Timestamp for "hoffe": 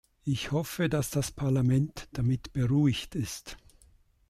0.51-0.89